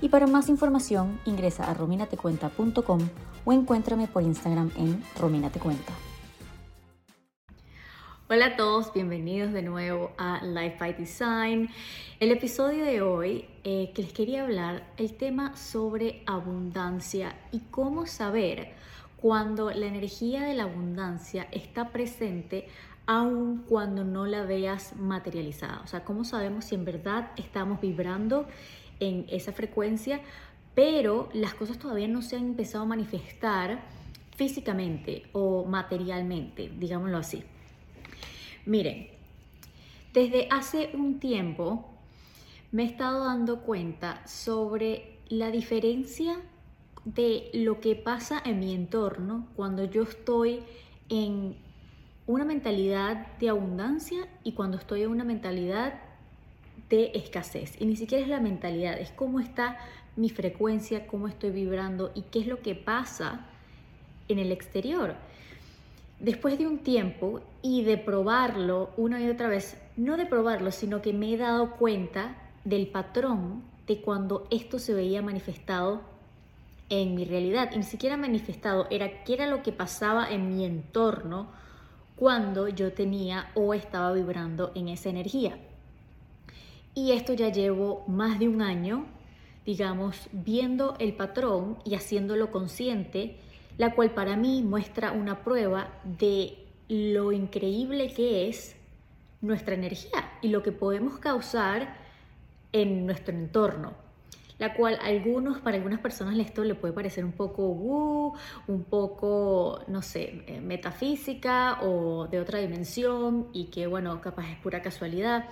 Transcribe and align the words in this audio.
y 0.00 0.08
para 0.08 0.26
más 0.26 0.48
información 0.48 1.18
ingresa 1.24 1.70
a 1.70 1.74
rominatecuenta.com 1.74 3.00
o 3.44 3.52
encuéntrame 3.52 4.06
por 4.08 4.22
Instagram 4.22 4.70
en 4.76 5.02
rominatecuenta. 5.18 5.92
Hola 8.28 8.46
a 8.46 8.56
todos, 8.56 8.92
bienvenidos 8.92 9.52
de 9.52 9.62
nuevo 9.62 10.10
a 10.18 10.44
Life 10.44 10.78
by 10.80 10.94
Design. 10.94 11.70
El 12.18 12.32
episodio 12.32 12.84
de 12.84 13.00
hoy 13.00 13.44
eh, 13.62 13.92
que 13.94 14.02
les 14.02 14.12
quería 14.12 14.42
hablar, 14.42 14.82
el 14.96 15.16
tema 15.16 15.56
sobre 15.56 16.24
abundancia 16.26 17.36
y 17.52 17.60
cómo 17.70 18.06
saber 18.06 18.74
cuando 19.16 19.70
la 19.70 19.86
energía 19.86 20.42
de 20.42 20.54
la 20.54 20.64
abundancia 20.64 21.46
está 21.52 21.90
presente 21.90 22.66
aun 23.06 23.58
cuando 23.68 24.02
no 24.02 24.26
la 24.26 24.42
veas 24.42 24.96
materializada. 24.96 25.80
O 25.84 25.86
sea, 25.86 26.04
cómo 26.04 26.24
sabemos 26.24 26.64
si 26.64 26.74
en 26.74 26.84
verdad 26.84 27.30
estamos 27.36 27.80
vibrando 27.80 28.46
en 29.00 29.26
esa 29.28 29.52
frecuencia, 29.52 30.20
pero 30.74 31.28
las 31.32 31.54
cosas 31.54 31.78
todavía 31.78 32.08
no 32.08 32.22
se 32.22 32.36
han 32.36 32.46
empezado 32.46 32.84
a 32.84 32.86
manifestar 32.86 33.80
físicamente 34.36 35.24
o 35.32 35.64
materialmente, 35.64 36.70
digámoslo 36.78 37.18
así. 37.18 37.42
Miren, 38.66 39.08
desde 40.12 40.48
hace 40.50 40.90
un 40.94 41.18
tiempo 41.18 41.88
me 42.72 42.82
he 42.82 42.86
estado 42.86 43.24
dando 43.24 43.62
cuenta 43.62 44.26
sobre 44.26 45.18
la 45.28 45.50
diferencia 45.50 46.36
de 47.04 47.50
lo 47.54 47.80
que 47.80 47.94
pasa 47.94 48.42
en 48.44 48.58
mi 48.58 48.74
entorno 48.74 49.46
cuando 49.54 49.84
yo 49.84 50.02
estoy 50.02 50.60
en 51.08 51.56
una 52.26 52.44
mentalidad 52.44 53.36
de 53.38 53.48
abundancia 53.48 54.26
y 54.42 54.52
cuando 54.52 54.76
estoy 54.76 55.02
en 55.02 55.10
una 55.10 55.24
mentalidad 55.24 56.00
de 56.88 57.12
escasez. 57.14 57.80
Y 57.80 57.86
ni 57.86 57.96
siquiera 57.96 58.22
es 58.22 58.28
la 58.28 58.40
mentalidad, 58.40 58.98
es 58.98 59.10
cómo 59.10 59.40
está 59.40 59.78
mi 60.16 60.30
frecuencia, 60.30 61.06
cómo 61.06 61.28
estoy 61.28 61.50
vibrando 61.50 62.12
y 62.14 62.22
qué 62.22 62.40
es 62.40 62.46
lo 62.46 62.62
que 62.62 62.74
pasa 62.74 63.46
en 64.28 64.38
el 64.38 64.52
exterior. 64.52 65.14
Después 66.18 66.58
de 66.58 66.66
un 66.66 66.78
tiempo 66.78 67.42
y 67.60 67.82
de 67.82 67.98
probarlo 67.98 68.90
una 68.96 69.20
y 69.20 69.28
otra 69.28 69.48
vez, 69.48 69.76
no 69.96 70.16
de 70.16 70.26
probarlo, 70.26 70.70
sino 70.72 71.02
que 71.02 71.12
me 71.12 71.32
he 71.32 71.36
dado 71.36 71.72
cuenta 71.72 72.36
del 72.64 72.86
patrón 72.86 73.62
de 73.86 74.00
cuando 74.00 74.46
esto 74.50 74.78
se 74.78 74.94
veía 74.94 75.20
manifestado 75.22 76.00
en 76.88 77.14
mi 77.14 77.24
realidad. 77.24 77.70
Y 77.72 77.78
ni 77.78 77.82
siquiera 77.82 78.16
manifestado, 78.16 78.86
era 78.90 79.24
qué 79.24 79.34
era 79.34 79.46
lo 79.46 79.62
que 79.62 79.72
pasaba 79.72 80.30
en 80.30 80.48
mi 80.48 80.64
entorno 80.64 81.48
cuando 82.16 82.68
yo 82.68 82.92
tenía 82.92 83.50
o 83.54 83.74
estaba 83.74 84.12
vibrando 84.12 84.72
en 84.74 84.88
esa 84.88 85.10
energía. 85.10 85.58
Y 86.96 87.12
esto 87.12 87.34
ya 87.34 87.50
llevo 87.50 88.04
más 88.08 88.38
de 88.38 88.48
un 88.48 88.62
año, 88.62 89.04
digamos, 89.66 90.30
viendo 90.32 90.96
el 90.98 91.14
patrón 91.14 91.76
y 91.84 91.94
haciéndolo 91.94 92.50
consciente, 92.50 93.36
la 93.76 93.94
cual 93.94 94.12
para 94.12 94.34
mí 94.34 94.62
muestra 94.62 95.12
una 95.12 95.44
prueba 95.44 95.92
de 96.04 96.56
lo 96.88 97.32
increíble 97.32 98.14
que 98.14 98.48
es 98.48 98.76
nuestra 99.42 99.74
energía 99.74 100.38
y 100.40 100.48
lo 100.48 100.62
que 100.62 100.72
podemos 100.72 101.18
causar 101.18 101.98
en 102.72 103.04
nuestro 103.04 103.34
entorno 103.34 104.06
la 104.58 104.74
cual 104.74 104.98
algunos, 105.02 105.58
para 105.58 105.76
algunas 105.76 106.00
personas 106.00 106.38
esto 106.38 106.64
le 106.64 106.74
puede 106.74 106.94
parecer 106.94 107.24
un 107.24 107.32
poco 107.32 107.62
uh, 107.68 108.34
un 108.68 108.84
poco, 108.84 109.80
no 109.88 110.02
sé, 110.02 110.44
eh, 110.46 110.60
metafísica 110.60 111.80
o 111.82 112.26
de 112.26 112.40
otra 112.40 112.58
dimensión 112.58 113.48
y 113.52 113.66
que 113.66 113.86
bueno, 113.86 114.20
capaz 114.20 114.50
es 114.50 114.56
pura 114.58 114.80
casualidad. 114.80 115.44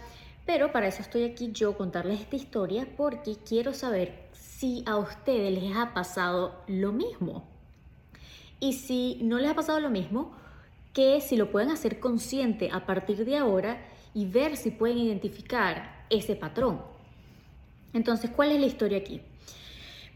Pero 0.47 0.73
para 0.73 0.89
eso 0.89 1.01
estoy 1.01 1.25
aquí 1.25 1.53
yo 1.53 1.77
contarles 1.77 2.21
esta 2.21 2.37
historia 2.37 2.87
porque 2.97 3.37
quiero 3.37 3.73
saber 3.73 4.29
si 4.33 4.83
a 4.87 4.97
ustedes 4.97 5.53
les 5.53 5.77
ha 5.77 5.95
pasado 5.95 6.63
lo 6.67 6.93
mismo. 6.93 7.45
Y 8.61 8.75
si 8.75 9.19
no 9.23 9.39
les 9.39 9.51
ha 9.51 9.55
pasado 9.55 9.81
lo 9.81 9.91
mismo, 9.91 10.33
que 10.93 11.21
si 11.21 11.37
lo 11.37 11.51
pueden 11.51 11.71
hacer 11.71 11.99
consciente 11.99 12.71
a 12.73 12.87
partir 12.87 13.25
de 13.25 13.37
ahora 13.37 13.87
y 14.15 14.27
ver 14.27 14.57
si 14.57 14.71
pueden 14.71 14.99
identificar 14.99 16.07
ese 16.09 16.37
patrón. 16.37 16.81
Entonces, 17.93 18.31
¿cuál 18.31 18.53
es 18.53 18.61
la 18.61 18.67
historia 18.67 18.99
aquí? 18.99 19.21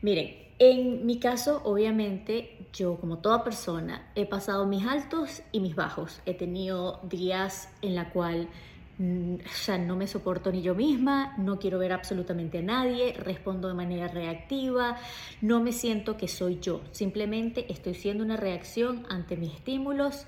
Miren, 0.02 0.48
en 0.60 1.06
mi 1.06 1.18
caso, 1.18 1.62
obviamente, 1.64 2.66
yo 2.72 2.96
como 2.96 3.18
toda 3.18 3.44
persona 3.44 4.10
he 4.14 4.26
pasado 4.26 4.66
mis 4.66 4.86
altos 4.86 5.42
y 5.52 5.60
mis 5.60 5.74
bajos. 5.74 6.20
He 6.26 6.34
tenido 6.34 7.00
días 7.04 7.68
en 7.82 7.94
la 7.94 8.10
cual 8.10 8.48
o 8.98 9.54
sea, 9.54 9.78
no 9.78 9.94
me 9.94 10.08
soporto 10.08 10.50
ni 10.50 10.60
yo 10.60 10.74
misma, 10.74 11.34
no 11.38 11.58
quiero 11.58 11.78
ver 11.78 11.92
absolutamente 11.92 12.58
a 12.58 12.62
nadie, 12.62 13.12
respondo 13.12 13.68
de 13.68 13.74
manera 13.74 14.08
reactiva, 14.08 14.96
no 15.40 15.62
me 15.62 15.72
siento 15.72 16.16
que 16.16 16.26
soy 16.26 16.58
yo, 16.60 16.80
simplemente 16.90 17.72
estoy 17.72 17.94
siendo 17.94 18.24
una 18.24 18.36
reacción 18.36 19.06
ante 19.08 19.36
mis 19.36 19.54
estímulos 19.54 20.26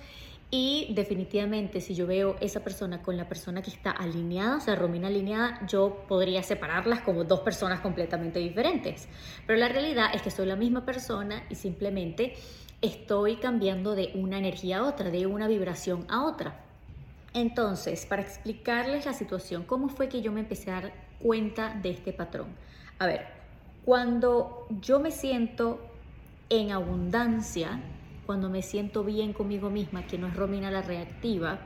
y 0.53 0.92
definitivamente 0.94 1.80
si 1.80 1.94
yo 1.94 2.06
veo 2.06 2.36
esa 2.41 2.60
persona 2.60 3.03
con 3.03 3.16
la 3.16 3.28
persona 3.28 3.60
que 3.60 3.70
está 3.70 3.91
alineada, 3.91 4.56
o 4.56 4.60
sea, 4.60 4.76
Romina 4.76 5.09
alineada, 5.09 5.66
yo 5.66 6.04
podría 6.09 6.42
separarlas 6.44 7.00
como 7.00 7.25
dos 7.25 7.41
personas 7.41 7.80
completamente 7.80 8.38
diferentes, 8.38 9.09
pero 9.47 9.59
la 9.59 9.69
realidad 9.69 10.10
es 10.14 10.22
que 10.22 10.30
soy 10.30 10.47
la 10.47 10.56
misma 10.56 10.84
persona 10.84 11.44
y 11.50 11.56
simplemente 11.56 12.34
estoy 12.80 13.36
cambiando 13.36 13.97
de 13.97 14.12
una 14.14 14.38
energía 14.38 14.78
a 14.78 14.84
otra, 14.84 15.10
de 15.10 15.26
una 15.26 15.48
vibración 15.48 16.04
a 16.09 16.25
otra. 16.25 16.69
Entonces, 17.32 18.06
para 18.06 18.22
explicarles 18.22 19.06
la 19.06 19.12
situación, 19.12 19.64
¿cómo 19.64 19.88
fue 19.88 20.08
que 20.08 20.20
yo 20.20 20.32
me 20.32 20.41
empecé 20.41 20.70
a 20.70 20.80
dar 20.80 20.92
cuenta 21.20 21.74
de 21.80 21.91
este 21.91 22.12
patrón? 22.12 22.48
A 22.98 23.06
ver, 23.06 23.26
cuando 23.84 24.66
yo 24.80 24.98
me 24.98 25.10
siento 25.10 25.80
en 26.48 26.72
abundancia, 26.72 27.80
cuando 28.26 28.50
me 28.50 28.62
siento 28.62 29.04
bien 29.04 29.32
conmigo 29.32 29.70
misma, 29.70 30.06
que 30.06 30.18
no 30.18 30.26
es 30.26 30.34
Romina 30.34 30.70
la 30.70 30.82
reactiva, 30.82 31.60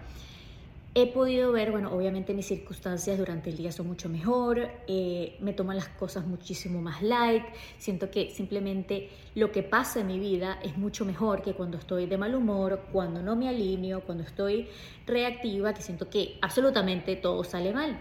he 0.97 1.09
podido 1.09 1.51
ver, 1.51 1.73
bueno, 1.73 1.93
obviamente 1.93 2.35
mis 2.35 2.47
circunstancias 2.47 3.19
durante 3.19 3.51
el 3.51 3.57
día 3.57 3.73
son 3.73 3.89
mucho 3.89 4.09
mejor, 4.09 4.71
eh, 4.87 5.37
me 5.41 5.53
toman 5.53 5.77
las 5.77 5.89
cosas 5.89 6.25
muchísimo 6.25 6.81
más 6.81 7.03
light, 7.03 7.43
siento 7.79 8.13
que 8.13 8.31
simplemente 8.31 9.11
lo 9.35 9.51
que 9.51 9.65
pasa 9.65 10.01
en 10.01 10.07
mi 10.07 10.21
vida 10.21 10.61
es 10.63 10.77
mucho 10.77 11.05
mejor 11.05 11.43
que 11.43 11.55
cuando 11.55 11.79
estoy 11.79 12.07
de 12.07 12.17
mal 12.17 12.35
humor, 12.37 12.81
cuando 12.93 13.23
no 13.23 13.35
me 13.35 13.49
alineo, 13.49 14.03
cuando 14.03 14.23
estoy 14.23 14.69
reactiva, 15.05 15.75
que 15.75 15.83
siento 15.83 16.09
que 16.09 16.39
absolutamente 16.41 17.17
todo 17.17 17.43
sale 17.43 17.73
mal. 17.73 17.99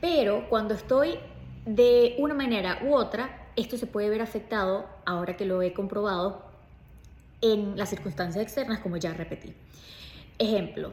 Pero 0.00 0.48
cuando 0.48 0.72
estoy 0.72 1.18
de 1.66 2.16
una 2.18 2.32
manera 2.32 2.80
u 2.84 2.94
otra, 2.94 3.50
esto 3.54 3.76
se 3.76 3.86
puede 3.86 4.08
ver 4.08 4.22
afectado, 4.22 4.86
ahora 5.04 5.36
que 5.36 5.44
lo 5.44 5.60
he 5.60 5.74
comprobado, 5.74 6.42
en 7.42 7.76
las 7.76 7.90
circunstancias 7.90 8.42
externas, 8.42 8.78
como 8.78 8.96
ya 8.96 9.12
repetí. 9.12 9.52
Ejemplo, 10.38 10.92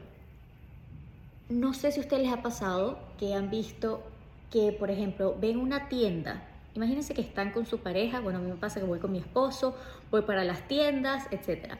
no 1.49 1.73
sé 1.73 1.91
si 1.91 1.99
a 1.99 2.03
ustedes 2.03 2.23
les 2.23 2.33
ha 2.33 2.41
pasado 2.41 2.97
que 3.19 3.33
han 3.33 3.49
visto 3.49 4.03
que, 4.51 4.71
por 4.71 4.89
ejemplo, 4.89 5.35
ven 5.39 5.57
una 5.57 5.89
tienda. 5.89 6.43
Imagínense 6.73 7.13
que 7.13 7.21
están 7.21 7.51
con 7.51 7.65
su 7.65 7.79
pareja, 7.79 8.19
bueno, 8.19 8.39
a 8.39 8.41
mí 8.41 8.49
me 8.49 8.57
pasa 8.57 8.79
que 8.79 8.85
voy 8.85 8.99
con 8.99 9.11
mi 9.11 9.19
esposo, 9.19 9.75
voy 10.11 10.23
para 10.23 10.43
las 10.43 10.67
tiendas, 10.67 11.27
etc. 11.31 11.75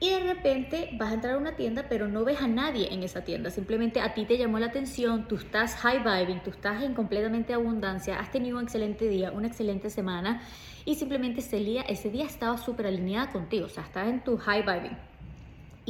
Y 0.00 0.10
de 0.10 0.20
repente 0.20 0.90
vas 0.98 1.10
a 1.10 1.14
entrar 1.14 1.34
a 1.34 1.38
una 1.38 1.56
tienda, 1.56 1.86
pero 1.88 2.08
no 2.08 2.24
ves 2.24 2.40
a 2.40 2.48
nadie 2.48 2.92
en 2.92 3.02
esa 3.02 3.22
tienda. 3.22 3.50
Simplemente 3.50 4.00
a 4.00 4.12
ti 4.12 4.24
te 4.24 4.38
llamó 4.38 4.58
la 4.58 4.66
atención, 4.66 5.28
tú 5.28 5.36
estás 5.36 5.76
high 5.76 6.02
vibing, 6.02 6.42
tú 6.42 6.50
estás 6.50 6.82
en 6.82 6.94
completamente 6.94 7.54
abundancia, 7.54 8.18
has 8.18 8.30
tenido 8.30 8.58
un 8.58 8.64
excelente 8.64 9.08
día, 9.08 9.30
una 9.30 9.46
excelente 9.46 9.88
semana 9.88 10.42
y 10.84 10.96
simplemente 10.96 11.40
ese 11.40 11.58
día, 11.58 11.82
ese 11.82 12.10
día 12.10 12.24
estaba 12.24 12.58
súper 12.58 12.86
alineada 12.86 13.30
contigo, 13.30 13.66
o 13.66 13.68
sea, 13.68 13.84
estás 13.84 14.08
en 14.08 14.24
tu 14.24 14.36
high 14.38 14.62
vibing. 14.62 15.09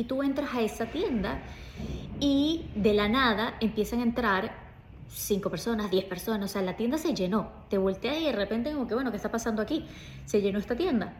Y 0.01 0.05
tú 0.05 0.23
entras 0.23 0.55
a 0.55 0.63
esa 0.63 0.87
tienda 0.87 1.43
y 2.21 2.65
de 2.75 2.95
la 2.95 3.07
nada 3.07 3.59
empiezan 3.61 4.01
a 4.01 4.05
entrar 4.05 4.55
cinco 5.11 5.51
personas, 5.51 5.91
diez 5.91 6.07
personas, 6.07 6.51
o 6.51 6.53
sea, 6.55 6.63
la 6.63 6.75
tienda 6.75 6.97
se 6.97 7.13
llenó. 7.13 7.51
Te 7.69 7.77
volteas 7.77 8.17
y 8.19 8.25
de 8.25 8.33
repente 8.33 8.73
como 8.73 8.89
que, 8.89 8.95
bueno, 8.95 9.11
¿qué 9.11 9.19
está 9.19 9.31
pasando 9.31 9.61
aquí? 9.61 9.85
Se 10.25 10.41
llenó 10.41 10.59
esta 10.59 10.75
tienda. 10.75 11.13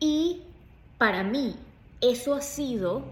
Y 0.00 0.40
para 0.96 1.22
mí, 1.22 1.54
eso 2.00 2.32
ha 2.32 2.40
sido 2.40 3.04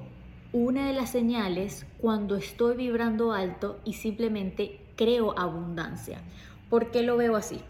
una 0.54 0.86
de 0.86 0.94
las 0.94 1.10
señales 1.10 1.84
cuando 1.98 2.36
estoy 2.36 2.74
vibrando 2.74 3.34
alto 3.34 3.80
y 3.84 3.92
simplemente 3.92 4.80
creo 4.96 5.38
abundancia. 5.38 6.22
¿Por 6.70 6.90
qué 6.90 7.02
lo 7.02 7.18
veo 7.18 7.36
así? 7.36 7.60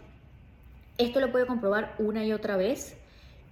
Esto 0.97 1.19
lo 1.19 1.29
puedo 1.29 1.45
comprobar 1.45 1.93
una 1.99 2.23
y 2.23 2.31
otra 2.31 2.55
vez 2.55 3.00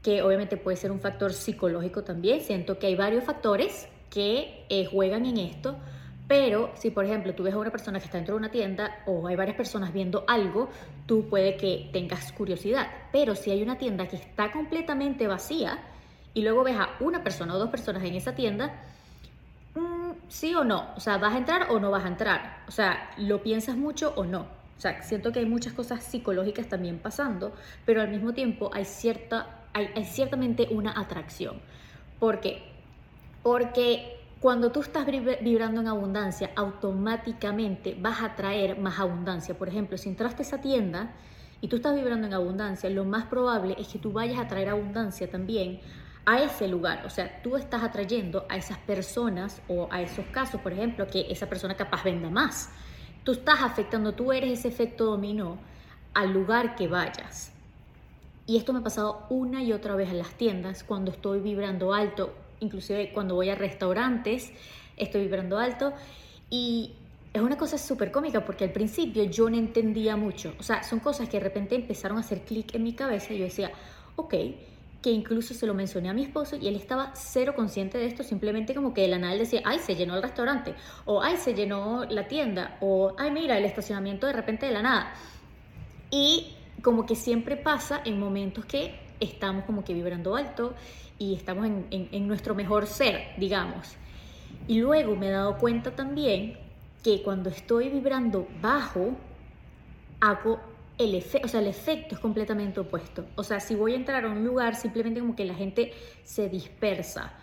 que 0.02 0.22
obviamente 0.22 0.58
puede 0.58 0.78
ser 0.78 0.92
un 0.92 1.00
factor 1.00 1.34
psicológico 1.34 2.04
también. 2.04 2.42
Siento 2.42 2.80
que 2.80 2.88
hay 2.88 2.96
varios 2.96 3.24
factores 3.24 3.88
que 4.10 4.66
eh, 4.70 4.86
juegan 4.86 5.26
en 5.26 5.38
esto, 5.38 5.78
pero 6.28 6.72
si 6.76 6.92
por 6.92 7.06
ejemplo 7.06 7.34
tú 7.34 7.44
ves 7.44 7.54
a 7.54 7.58
una 7.58 7.72
persona 7.72 8.00
que 8.00 8.06
está 8.06 8.18
dentro 8.18 8.36
de 8.36 8.40
una 8.40 8.52
tienda 8.52 9.04
o 9.06 9.28
hay 9.28 9.36
varias 9.36 9.58
personas 9.58 9.94
viendo 9.94 10.24
algo, 10.28 10.70
tú 11.06 11.28
puede 11.30 11.58
que 11.58 11.90
tengas 11.92 12.32
curiosidad. 12.32 12.88
Pero 13.12 13.36
si 13.36 13.52
hay 13.52 13.62
una 13.62 13.78
tienda 13.78 14.08
que 14.08 14.16
está 14.16 14.52
completamente 14.52 15.28
vacía 15.28 15.80
y 16.34 16.44
luego 16.44 16.64
ves 16.64 16.78
a 16.78 16.90
una 17.00 17.24
persona 17.24 17.56
o 17.56 17.60
dos 17.60 17.70
personas 17.70 18.04
en 18.04 18.16
esa 18.16 18.36
tienda, 18.36 18.74
mm, 19.76 20.12
sí 20.28 20.56
o 20.56 20.64
no, 20.64 20.94
o 20.96 21.00
sea, 21.00 21.18
vas 21.18 21.34
a 21.34 21.38
entrar 21.40 21.72
o 21.72 21.80
no 21.80 21.92
vas 21.92 22.06
a 22.06 22.08
entrar, 22.08 22.64
o 22.68 22.72
sea, 22.72 23.12
lo 23.18 23.42
piensas 23.44 23.76
mucho 23.76 24.14
o 24.16 24.24
no. 24.24 24.60
O 24.78 24.82
sea, 24.82 25.04
siento 25.04 25.34
que 25.34 25.40
hay 25.40 25.46
muchas 25.46 25.74
cosas 25.74 26.02
psicológicas 26.04 26.70
también 26.70 27.00
pasando, 27.00 27.52
pero 27.86 28.02
al 28.02 28.10
mismo 28.10 28.34
tiempo 28.34 28.72
hay 28.74 28.86
cierta 28.86 29.59
hay, 29.74 30.06
ciertamente 30.06 30.68
una 30.72 31.00
atracción. 31.00 31.60
¿Por 32.20 32.40
qué? 32.42 32.64
Porque 33.44 34.18
cuando 34.40 34.72
tú 34.72 34.82
estás 34.82 35.06
vibrando 35.06 35.82
en 35.82 35.88
abundancia, 35.88 36.52
automáticamente 36.56 37.98
vas 38.00 38.22
a 38.22 38.36
traer 38.36 38.80
más 38.80 39.00
abundancia. 39.00 39.58
Por 39.58 39.70
ejemplo, 39.70 39.98
si 39.98 40.10
entraste 40.10 40.44
a 40.44 40.46
esa 40.46 40.62
tienda 40.62 41.14
y 41.62 41.68
tú 41.68 41.78
estás 41.78 41.96
vibrando 41.96 42.28
en 42.28 42.34
abundancia, 42.34 42.90
lo 42.90 43.06
más 43.06 43.26
probable 43.26 43.76
es 43.78 43.88
que 43.88 44.00
tú 44.00 44.12
vayas 44.12 44.40
a 44.40 44.48
traer 44.48 44.70
abundancia 44.70 45.30
también 45.30 45.82
a 46.26 46.42
ese 46.42 46.68
lugar. 46.68 47.06
O 47.06 47.10
sea, 47.10 47.42
tú 47.42 47.58
estás 47.58 47.84
atrayendo 47.84 48.46
a 48.50 48.58
esas 48.58 48.78
personas 48.78 49.62
o 49.68 49.88
a 49.92 50.02
esos 50.02 50.26
casos, 50.28 50.62
por 50.62 50.74
ejemplo, 50.74 51.08
que 51.08 51.26
esa 51.30 51.48
persona 51.48 51.76
capaz 51.76 52.04
venda 52.04 52.30
más. 52.30 52.70
Tú 53.24 53.34
estás 53.34 53.62
afectando, 53.62 54.14
tú 54.14 54.32
eres 54.32 54.60
ese 54.60 54.68
efecto 54.70 55.06
dominó 55.06 55.58
al 56.14 56.32
lugar 56.32 56.76
que 56.76 56.88
vayas. 56.88 57.52
Y 58.50 58.58
esto 58.58 58.74
me 58.74 58.80
ha 58.80 58.82
pasado 58.82 59.28
una 59.30 59.62
y 59.62 59.74
otra 59.74 59.96
vez 59.96 60.10
en 60.10 60.18
las 60.18 60.32
tiendas 60.34 60.84
cuando 60.84 61.12
estoy 61.12 61.40
vibrando 61.40 61.94
alto, 61.94 62.34
inclusive 62.62 63.12
cuando 63.14 63.36
voy 63.36 63.52
a 63.52 63.54
restaurantes, 63.54 64.52
estoy 64.98 65.22
vibrando 65.22 65.60
alto. 65.60 65.94
Y 66.50 66.94
es 67.32 67.44
una 67.44 67.60
cosa 67.60 67.78
súper 67.78 68.12
cómica 68.12 68.44
porque 68.44 68.64
al 68.64 68.72
principio 68.72 69.24
yo 69.26 69.52
no 69.52 69.56
entendía 69.56 70.16
mucho. 70.16 70.56
O 70.60 70.64
sea, 70.64 70.82
son 70.82 71.00
cosas 71.00 71.30
que 71.30 71.38
de 71.38 71.44
repente 71.44 71.76
empezaron 71.76 72.18
a 72.18 72.22
hacer 72.22 72.42
clic 72.42 72.74
en 72.74 72.82
mi 72.82 72.94
cabeza 72.94 73.36
y 73.36 73.38
yo 73.38 73.44
decía, 73.44 73.72
ok, 74.16 74.34
que 75.04 75.12
incluso 75.12 75.54
se 75.54 75.68
lo 75.68 75.76
mencioné 75.76 76.10
a 76.10 76.14
mi 76.14 76.24
esposo 76.24 76.56
y 76.56 76.68
él 76.68 76.76
estaba 76.76 77.12
cero 77.14 77.54
consciente 77.56 78.00
de 78.00 78.08
esto, 78.08 78.24
simplemente 78.24 78.74
como 78.74 78.96
que 78.96 79.02
de 79.02 79.10
la 79.10 79.20
nada 79.20 79.34
él 79.34 79.40
decía, 79.42 79.62
ay, 79.64 79.78
se 79.78 79.96
llenó 79.96 80.16
el 80.16 80.24
restaurante, 80.24 80.74
o 81.06 81.22
ay, 81.22 81.38
se 81.38 81.54
llenó 81.54 82.04
la 82.06 82.28
tienda, 82.28 82.80
o 82.82 83.14
ay, 83.16 83.30
mira, 83.30 83.60
el 83.60 83.66
estacionamiento 83.66 84.26
de 84.26 84.34
repente 84.34 84.66
de 84.66 84.72
la 84.72 84.82
nada. 84.82 85.14
Y 86.10 86.56
como 86.82 87.06
que 87.06 87.16
siempre 87.16 87.58
pasa 87.58 88.02
en 88.06 88.20
momentos 88.20 88.66
que 88.66 89.00
estamos 89.20 89.66
como 89.66 89.84
que 89.84 89.94
vibrando 89.94 90.36
alto 90.36 90.74
y 91.18 91.36
estamos 91.36 91.68
en, 91.68 92.28
nuestro 92.28 92.56
mejor 92.56 92.88
ser, 92.88 93.32
digamos. 93.38 93.96
Y 94.68 94.80
luego 94.80 95.16
me 95.16 95.28
he 95.28 95.32
dado 95.32 95.58
cuenta 95.58 95.92
también 95.92 96.58
que 97.04 97.22
cuando 97.22 97.50
estoy 97.50 97.90
vibrando 97.90 98.48
bajo, 98.62 99.12
hago 100.22 100.60
el 100.98 101.16
efecto, 101.16 101.48
o 101.48 101.50
sea, 101.50 101.60
el 101.60 101.68
efecto 101.68 102.16
es 102.16 102.22
completamente 102.22 102.80
opuesto. 102.80 103.26
O 103.36 103.44
sea, 103.44 103.60
si 103.60 103.76
voy 103.76 103.94
a 103.94 103.96
entrar 103.96 104.26
a 104.26 104.30
un 104.30 104.46
lugar, 104.46 104.76
simplemente 104.76 105.20
como 105.20 105.36
que 105.36 105.46
la 105.46 105.56
gente 105.56 105.94
se 106.24 106.50
dispersa, 106.50 107.34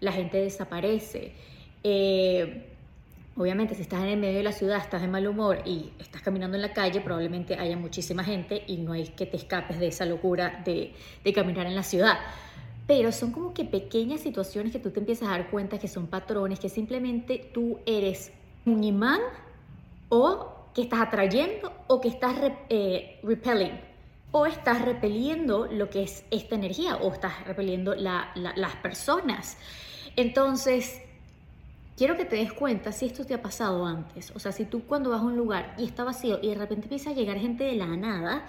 la 0.00 0.12
gente 0.12 0.38
desaparece. 0.38 1.34
Eh, 1.82 2.75
Obviamente, 3.38 3.74
si 3.74 3.82
estás 3.82 4.00
en 4.00 4.08
el 4.08 4.18
medio 4.18 4.38
de 4.38 4.42
la 4.42 4.52
ciudad, 4.52 4.78
estás 4.78 5.02
de 5.02 5.08
mal 5.08 5.26
humor 5.26 5.60
y 5.66 5.92
estás 5.98 6.22
caminando 6.22 6.56
en 6.56 6.62
la 6.62 6.72
calle, 6.72 7.02
probablemente 7.02 7.54
haya 7.54 7.76
muchísima 7.76 8.24
gente 8.24 8.64
y 8.66 8.78
no 8.78 8.92
hay 8.92 9.08
que 9.08 9.26
te 9.26 9.36
escapes 9.36 9.78
de 9.78 9.88
esa 9.88 10.06
locura 10.06 10.62
de, 10.64 10.94
caminar 11.34 11.66
en 11.66 11.74
la 11.74 11.82
ciudad. 11.82 12.18
Pero 12.86 13.12
son 13.12 13.32
como 13.32 13.52
que 13.52 13.66
pequeñas 13.66 14.22
situaciones 14.22 14.72
que 14.72 14.78
tú 14.78 14.90
te 14.90 15.00
empiezas 15.00 15.28
a 15.28 15.32
dar 15.32 15.50
cuenta 15.50 15.78
que 15.78 15.86
son 15.86 16.06
patrones, 16.06 16.58
que 16.58 16.70
simplemente 16.70 17.50
tú 17.52 17.78
eres 17.84 18.32
un 18.64 18.82
imán 18.82 19.20
o 20.08 20.70
que 20.74 20.82
estás 20.82 21.00
atrayendo 21.00 21.72
o 21.88 22.00
que 22.00 22.08
estás 22.08 22.36
eh, 22.70 23.20
repelling 23.22 23.78
o 24.30 24.46
estás 24.46 24.82
repeliendo 24.82 25.66
lo 25.66 25.90
que 25.90 26.04
es 26.04 26.24
esta 26.30 26.54
energía 26.54 26.96
o 26.96 27.12
estás 27.12 27.44
repeliendo 27.46 27.94
las 27.94 28.76
personas. 28.82 29.58
Entonces, 30.16 31.02
quiero 31.96 32.16
que 32.16 32.24
te 32.24 32.36
des 32.36 32.52
cuenta 32.52 32.92
si 32.92 33.06
esto 33.06 33.24
te 33.24 33.34
ha 33.34 33.42
pasado 33.42 33.86
antes. 33.86 34.32
O 34.34 34.38
sea, 34.38 34.52
si 34.52 34.64
tú 34.64 34.82
cuando 34.84 35.10
vas 35.10 35.20
a 35.20 35.24
un 35.24 35.36
lugar 35.36 35.74
y 35.78 35.84
está 35.84 36.04
vacío 36.04 36.38
y 36.42 36.48
de 36.48 36.54
repente 36.54 36.84
empieza 36.84 37.10
a 37.10 37.14
llegar 37.14 37.38
gente 37.38 37.64
de 37.64 37.74
la 37.74 37.86
nada 37.86 38.46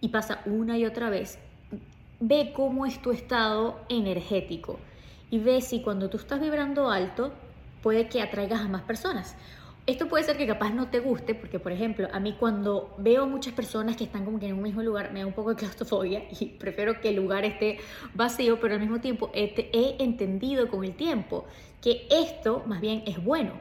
y 0.00 0.08
pasa 0.08 0.42
una 0.44 0.76
y 0.78 0.84
otra 0.84 1.10
vez, 1.10 1.38
ve 2.20 2.52
cómo 2.54 2.86
es 2.86 3.00
tu 3.00 3.10
estado 3.10 3.80
energético 3.88 4.78
y 5.30 5.38
ve 5.38 5.60
si 5.60 5.82
cuando 5.82 6.08
tú 6.10 6.18
estás 6.18 6.40
vibrando 6.40 6.90
alto 6.90 7.32
puede 7.82 8.08
que 8.08 8.22
atraigas 8.22 8.60
a 8.60 8.68
más 8.68 8.82
personas. 8.82 9.36
Esto 9.86 10.08
puede 10.08 10.24
ser 10.24 10.36
que 10.36 10.48
capaz 10.48 10.70
no 10.70 10.88
te 10.88 10.98
guste, 10.98 11.36
porque 11.36 11.60
por 11.60 11.70
ejemplo, 11.70 12.08
a 12.12 12.18
mí 12.18 12.34
cuando 12.36 12.92
veo 12.98 13.24
muchas 13.26 13.54
personas 13.54 13.96
que 13.96 14.02
están 14.02 14.24
como 14.24 14.40
que 14.40 14.48
en 14.48 14.54
un 14.54 14.62
mismo 14.62 14.82
lugar, 14.82 15.12
me 15.12 15.20
da 15.20 15.26
un 15.26 15.32
poco 15.32 15.50
de 15.50 15.56
claustrofobia 15.56 16.24
y 16.40 16.46
prefiero 16.58 17.00
que 17.00 17.10
el 17.10 17.16
lugar 17.16 17.44
esté 17.44 17.78
vacío, 18.12 18.58
pero 18.58 18.74
al 18.74 18.80
mismo 18.80 19.00
tiempo 19.00 19.30
he, 19.32 19.96
entendido 20.00 20.68
con 20.68 20.82
el 20.82 20.94
tiempo 20.94 21.44
que 21.82 22.06
esto 22.10 22.62
más 22.66 22.80
bien 22.80 23.02
es 23.06 23.22
bueno. 23.22 23.52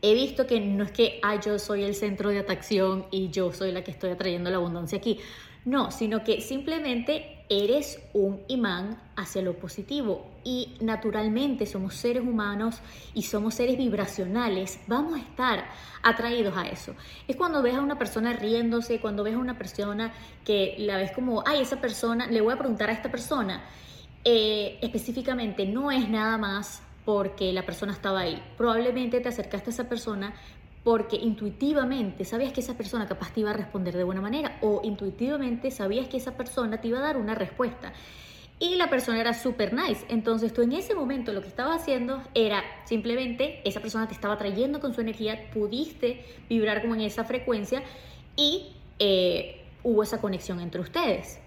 He 0.00 0.14
visto 0.14 0.46
que 0.46 0.60
no 0.60 0.82
es 0.82 0.90
que 0.90 1.20
ah, 1.22 1.40
yo 1.40 1.58
soy 1.58 1.84
el 1.84 1.94
centro 1.94 2.30
de 2.30 2.40
atracción 2.40 3.06
y 3.10 3.30
yo 3.30 3.52
soy 3.52 3.70
la 3.70 3.84
que 3.84 3.92
estoy 3.92 4.10
atrayendo 4.10 4.50
la 4.50 4.56
abundancia 4.56 4.98
aquí. 4.98 5.20
No, 5.64 5.92
sino 5.92 6.24
que 6.24 6.40
simplemente 6.40 7.44
eres 7.48 8.00
un 8.12 8.42
imán 8.48 9.00
hacia 9.14 9.42
lo 9.42 9.54
positivo 9.58 10.26
y 10.42 10.74
naturalmente 10.80 11.66
somos 11.66 11.94
seres 11.94 12.24
humanos 12.24 12.80
y 13.14 13.22
somos 13.22 13.54
seres 13.54 13.76
vibracionales, 13.76 14.80
vamos 14.88 15.14
a 15.14 15.22
estar 15.22 15.64
atraídos 16.02 16.56
a 16.56 16.66
eso. 16.66 16.96
Es 17.28 17.36
cuando 17.36 17.62
ves 17.62 17.76
a 17.76 17.80
una 17.80 17.96
persona 17.96 18.32
riéndose, 18.32 19.00
cuando 19.00 19.22
ves 19.22 19.34
a 19.34 19.38
una 19.38 19.56
persona 19.56 20.12
que 20.44 20.74
la 20.78 20.96
ves 20.96 21.12
como, 21.12 21.44
ay, 21.46 21.60
esa 21.60 21.80
persona, 21.80 22.26
le 22.26 22.40
voy 22.40 22.54
a 22.54 22.58
preguntar 22.58 22.90
a 22.90 22.92
esta 22.92 23.10
persona, 23.10 23.62
eh, 24.24 24.78
específicamente 24.82 25.64
no 25.64 25.92
es 25.92 26.08
nada 26.08 26.38
más 26.38 26.82
porque 27.04 27.52
la 27.52 27.64
persona 27.64 27.92
estaba 27.92 28.20
ahí. 28.20 28.42
Probablemente 28.56 29.20
te 29.20 29.28
acercaste 29.28 29.70
a 29.70 29.72
esa 29.72 29.88
persona 29.88 30.34
porque 30.84 31.16
intuitivamente 31.16 32.24
sabías 32.24 32.52
que 32.52 32.60
esa 32.60 32.74
persona 32.74 33.06
capaz 33.06 33.32
te 33.32 33.40
iba 33.40 33.50
a 33.50 33.54
responder 33.54 33.96
de 33.96 34.04
buena 34.04 34.20
manera 34.20 34.58
o 34.62 34.80
intuitivamente 34.82 35.70
sabías 35.70 36.08
que 36.08 36.16
esa 36.16 36.36
persona 36.36 36.80
te 36.80 36.88
iba 36.88 36.98
a 36.98 37.02
dar 37.02 37.16
una 37.16 37.34
respuesta. 37.34 37.92
Y 38.58 38.76
la 38.76 38.88
persona 38.88 39.20
era 39.20 39.34
súper 39.34 39.74
nice. 39.74 40.04
Entonces 40.08 40.52
tú 40.52 40.62
en 40.62 40.72
ese 40.72 40.94
momento 40.94 41.32
lo 41.32 41.40
que 41.40 41.48
estabas 41.48 41.82
haciendo 41.82 42.22
era 42.34 42.62
simplemente 42.84 43.60
esa 43.64 43.80
persona 43.80 44.06
te 44.06 44.14
estaba 44.14 44.38
trayendo 44.38 44.80
con 44.80 44.94
su 44.94 45.00
energía, 45.00 45.50
pudiste 45.52 46.24
vibrar 46.48 46.80
como 46.82 46.94
en 46.94 47.00
esa 47.00 47.24
frecuencia 47.24 47.82
y 48.36 48.72
eh, 48.98 49.64
hubo 49.82 50.02
esa 50.02 50.20
conexión 50.20 50.60
entre 50.60 50.80
ustedes. 50.80 51.40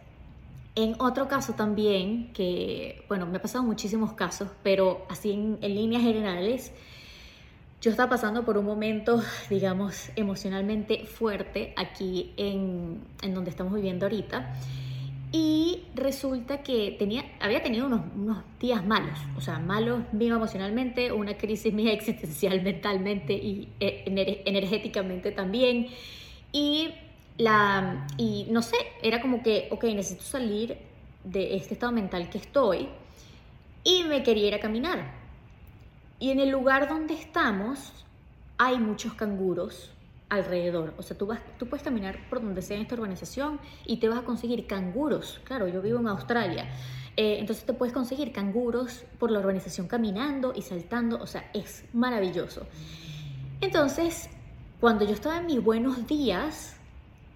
En 0.75 0.96
otro 1.00 1.29
caso 1.29 1.53
también, 1.53 2.34
que 2.34 3.05
bueno, 3.08 3.25
me 3.25 3.38
ha 3.38 3.41
pasado 3.41 3.63
muchísimos 3.63 4.12
casos, 4.12 4.50
pero 4.62 5.05
así 5.10 5.32
en, 5.32 5.60
líneas 5.62 6.03
generales, 6.03 6.74
yo 7.82 7.91
estaba 7.91 8.10
pasando 8.10 8.44
por 8.44 8.58
un 8.58 8.65
momento, 8.65 9.22
digamos, 9.50 10.10
emocionalmente 10.17 11.05
fuerte 11.05 11.74
aquí 11.77 12.34
en, 12.36 13.00
en 13.22 13.34
donde 13.34 13.51
estamos 13.51 13.74
viviendo 13.74 14.05
ahorita. 14.05 14.53
Y 15.32 15.84
resulta 15.96 16.62
que 16.62 16.96
tenía, 16.98 17.24
había 17.39 17.62
tenido 17.63 17.88
unos, 17.88 18.01
unos, 18.15 18.38
días 18.60 18.86
malos, 18.86 19.17
o 19.38 19.41
sea, 19.41 19.60
malos 19.60 20.01
mío 20.13 20.36
emocionalmente, 20.36 21.12
una 21.12 21.38
crisis 21.38 21.74
mía 21.74 21.94
existencial 21.94 22.62
mentalmente 22.62 23.34
y 23.34 23.70
eh, 23.79 24.03
energéticamente 24.46 25.32
también. 25.32 25.88
Y 26.51 26.94
la, 27.38 28.08
y 28.18 28.48
no 28.50 28.62
sé, 28.62 28.77
era 29.01 29.22
como 29.22 29.44
que, 29.44 29.68
ok, 29.72 29.84
necesito 29.86 30.24
salir 30.24 30.77
de 31.24 31.56
este 31.56 31.74
estado 31.74 31.92
mental 31.92 32.30
que 32.30 32.38
estoy 32.38 32.89
y 33.84 34.04
me 34.04 34.24
quería 34.24 34.48
ir 34.48 34.56
a 34.56 34.60
caminar. 34.60 35.13
Y 36.20 36.32
en 36.32 36.39
el 36.39 36.50
lugar 36.50 36.88
donde 36.88 37.13
estamos 37.13 38.06
hay 38.58 38.80
muchos 38.80 39.13
canguros 39.13 39.92
alrededor. 40.30 40.94
O 40.98 41.04
sea, 41.04 41.18
tú, 41.18 41.27
vas, 41.27 41.39
tú 41.60 41.68
puedes 41.68 41.84
caminar 41.84 42.18
por 42.30 42.42
donde 42.42 42.62
sea 42.62 42.77
en 42.77 42.84
esta 42.84 42.96
urbanización 42.96 43.60
y 43.86 43.98
te 43.98 44.08
vas 44.08 44.20
a 44.20 44.24
conseguir 44.24 44.65
canguros. 44.65 45.42
Claro, 45.44 45.68
yo 45.68 45.82
vivo 45.82 46.00
en 46.00 46.08
Australia. 46.08 46.70
Eh, 47.18 47.38
entonces 47.39 47.65
te 47.65 47.74
puedes 47.74 47.94
conseguir 47.94 48.32
canguros 48.32 49.04
por 49.20 49.32
la 49.32 49.39
urbanización 49.39 49.88
caminando 49.88 50.54
y 50.56 50.62
saltando. 50.62 51.22
O 51.22 51.27
sea, 51.27 51.50
es 51.54 51.86
maravilloso. 51.94 52.65
Entonces, 53.62 54.30
cuando 54.80 55.06
yo 55.06 55.13
estaba 55.13 55.38
en 55.38 55.46
mis 55.46 55.63
buenos 55.63 56.08
días, 56.08 56.75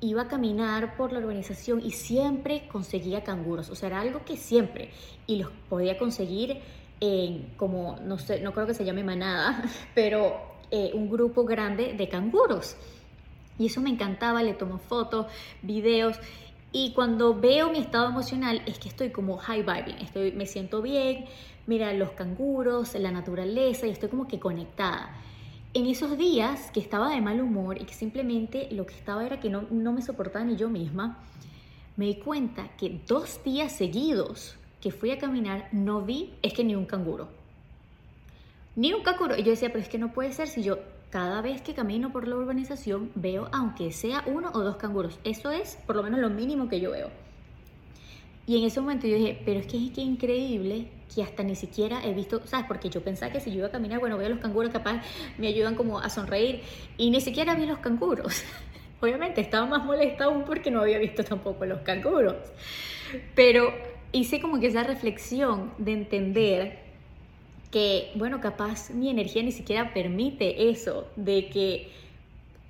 iba 0.01 0.23
a 0.23 0.27
caminar 0.27 0.95
por 0.95 1.11
la 1.11 1.19
urbanización 1.19 1.81
y 1.83 1.91
siempre 1.91 2.67
conseguía 2.71 3.23
canguros, 3.23 3.69
o 3.69 3.75
sea, 3.75 3.87
era 3.87 3.99
algo 3.99 4.23
que 4.23 4.37
siempre, 4.37 4.91
y 5.27 5.37
los 5.37 5.49
podía 5.69 5.97
conseguir 5.97 6.59
en 7.01 7.53
como, 7.57 7.97
no 8.03 8.17
sé, 8.17 8.41
no 8.41 8.53
creo 8.53 8.67
que 8.67 8.73
se 8.73 8.85
llame 8.85 9.03
manada, 9.03 9.63
pero 9.95 10.37
eh, 10.71 10.91
un 10.93 11.09
grupo 11.09 11.43
grande 11.45 11.93
de 11.93 12.09
canguros. 12.09 12.75
Y 13.57 13.65
eso 13.65 13.81
me 13.81 13.89
encantaba, 13.89 14.41
le 14.41 14.53
tomo 14.53 14.77
fotos, 14.77 15.27
videos, 15.61 16.17
Y 16.71 16.93
cuando 16.93 17.33
veo 17.33 17.71
mi 17.71 17.79
estado 17.79 18.09
emocional 18.09 18.61
es 18.67 18.77
que 18.77 18.89
estoy 18.89 19.09
como 19.09 19.37
high 19.37 19.63
vibing, 19.63 19.97
estoy, 20.01 20.31
me 20.33 20.45
siento 20.45 20.83
bien, 20.83 21.25
mira 21.65 21.91
los 21.93 22.11
canguros, 22.11 22.93
la 22.93 23.09
naturaleza 23.09 23.87
y 23.87 23.89
estoy 23.89 24.09
como 24.09 24.27
que 24.27 24.39
conectada. 24.39 25.15
En 25.71 25.85
esos 25.85 26.17
días 26.17 26.71
que 26.71 26.79
estaba 26.79 27.11
de 27.11 27.21
mal 27.21 27.39
humor 27.39 27.79
y 27.79 27.85
que 27.85 27.93
simplemente 27.93 28.69
lo 28.71 28.87
que 28.87 28.95
estaba 28.95 29.23
era 29.23 29.39
que 29.39 29.51
no, 29.51 29.67
no 29.69 29.93
me 29.93 30.01
soportaba 30.01 30.43
ni 30.43 30.55
yo 30.55 30.67
misma, 30.67 31.19
me 31.95 32.05
di 32.05 32.15
cuenta 32.15 32.69
que 32.75 33.01
dos 33.05 33.43
días 33.43 33.71
seguidos 33.71 34.57
que 34.81 34.91
fui 34.91 35.11
a 35.11 35.19
caminar 35.19 35.69
no 35.71 36.01
vi, 36.01 36.33
es 36.41 36.53
que 36.53 36.63
ni 36.63 36.73
un 36.73 36.85
canguro. 36.85 37.27
Ni 38.75 38.93
un 38.93 39.03
canguro. 39.03 39.37
Y 39.37 39.43
yo 39.43 39.51
decía, 39.51 39.69
pero 39.69 39.83
es 39.83 39.89
que 39.89 39.99
no 39.99 40.11
puede 40.11 40.31
ser 40.31 40.47
si 40.47 40.63
yo 40.63 40.79
cada 41.11 41.41
vez 41.41 41.61
que 41.61 41.75
camino 41.75 42.11
por 42.11 42.27
la 42.27 42.35
urbanización 42.35 43.11
veo 43.13 43.47
aunque 43.51 43.91
sea 43.91 44.23
uno 44.25 44.49
o 44.53 44.61
dos 44.61 44.77
canguros. 44.77 45.19
Eso 45.23 45.51
es 45.51 45.77
por 45.85 45.95
lo 45.95 46.01
menos 46.01 46.19
lo 46.19 46.31
mínimo 46.31 46.67
que 46.67 46.79
yo 46.79 46.91
veo. 46.91 47.09
Y 48.47 48.57
en 48.57 48.63
ese 48.63 48.81
momento 48.81 49.05
yo 49.05 49.17
dije, 49.17 49.39
pero 49.45 49.59
es 49.59 49.67
que 49.67 49.77
es 49.77 49.91
que 49.91 50.01
increíble 50.01 50.87
que 51.13 51.23
hasta 51.23 51.43
ni 51.43 51.55
siquiera 51.55 52.05
he 52.05 52.13
visto, 52.13 52.45
¿sabes? 52.45 52.65
Porque 52.67 52.89
yo 52.89 53.01
pensaba 53.01 53.31
que 53.31 53.39
si 53.39 53.51
yo 53.51 53.59
iba 53.59 53.67
a 53.67 53.71
caminar, 53.71 53.99
bueno, 53.99 54.17
veo 54.17 54.29
los 54.29 54.39
canguros, 54.39 54.71
capaz 54.71 55.01
me 55.37 55.47
ayudan 55.47 55.75
como 55.75 55.99
a 55.99 56.09
sonreír. 56.09 56.61
Y 56.97 57.09
ni 57.09 57.21
siquiera 57.21 57.55
vi 57.55 57.65
los 57.65 57.79
canguros. 57.79 58.43
Obviamente 59.01 59.41
estaba 59.41 59.65
más 59.65 59.85
molesta 59.85 60.25
aún 60.25 60.43
porque 60.43 60.71
no 60.71 60.81
había 60.81 60.99
visto 60.99 61.23
tampoco 61.23 61.65
los 61.65 61.81
canguros. 61.81 62.35
Pero 63.35 63.73
hice 64.11 64.39
como 64.39 64.59
que 64.59 64.67
esa 64.67 64.83
reflexión 64.83 65.71
de 65.77 65.93
entender 65.93 66.79
que, 67.71 68.11
bueno, 68.15 68.41
capaz 68.41 68.89
mi 68.91 69.09
energía 69.09 69.43
ni 69.43 69.51
siquiera 69.51 69.93
permite 69.93 70.69
eso, 70.69 71.07
de 71.15 71.49
que 71.49 71.91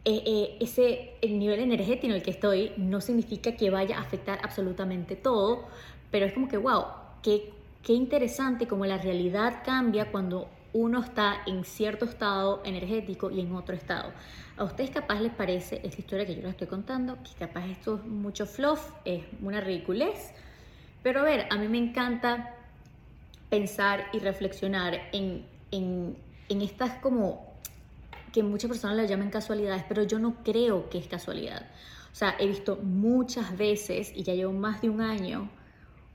eh, 0.05 0.23
eh, 0.25 0.57
ese 0.59 1.11
el 1.21 1.39
nivel 1.39 1.59
energético 1.59 2.07
en 2.07 2.13
el 2.13 2.23
que 2.23 2.31
estoy 2.31 2.71
no 2.77 3.01
significa 3.01 3.55
que 3.55 3.69
vaya 3.69 3.97
a 3.97 4.01
afectar 4.01 4.39
absolutamente 4.43 5.15
todo, 5.15 5.67
pero 6.11 6.25
es 6.25 6.33
como 6.33 6.47
que, 6.47 6.57
wow, 6.57 6.85
qué, 7.21 7.51
qué 7.83 7.93
interesante 7.93 8.67
como 8.67 8.85
la 8.85 8.97
realidad 8.97 9.63
cambia 9.65 10.11
cuando 10.11 10.49
uno 10.73 11.01
está 11.01 11.41
en 11.47 11.63
cierto 11.63 12.05
estado 12.05 12.61
energético 12.63 13.31
y 13.31 13.39
en 13.39 13.55
otro 13.55 13.75
estado. 13.75 14.11
¿A 14.57 14.63
ustedes 14.63 14.91
capaz 14.91 15.19
les 15.19 15.33
parece 15.33 15.81
esta 15.83 15.99
historia 15.99 16.25
que 16.25 16.35
yo 16.35 16.41
les 16.41 16.51
estoy 16.51 16.67
contando? 16.67 17.17
Que 17.23 17.31
capaz 17.39 17.65
esto 17.67 17.95
es 17.95 18.05
mucho 18.05 18.45
fluff, 18.45 18.91
es 19.05 19.23
una 19.41 19.61
ridiculez. 19.61 20.31
Pero 21.01 21.21
a 21.21 21.23
ver, 21.23 21.47
a 21.49 21.55
mí 21.55 21.67
me 21.67 21.77
encanta 21.77 22.55
pensar 23.49 24.05
y 24.13 24.19
reflexionar 24.19 24.99
en, 25.11 25.45
en, 25.71 26.17
en 26.49 26.61
estas 26.61 26.99
como 26.99 27.49
que 28.31 28.43
muchas 28.43 28.69
personas 28.69 28.97
lo 28.97 29.05
llaman 29.05 29.31
casualidades, 29.31 29.83
pero 29.87 30.03
yo 30.03 30.19
no 30.19 30.43
creo 30.43 30.89
que 30.89 30.99
es 30.99 31.07
casualidad. 31.07 31.65
O 32.11 32.15
sea, 32.15 32.35
he 32.39 32.47
visto 32.47 32.77
muchas 32.77 33.57
veces, 33.57 34.11
y 34.15 34.23
ya 34.23 34.33
llevo 34.33 34.53
más 34.53 34.81
de 34.81 34.89
un 34.89 35.01
año, 35.01 35.49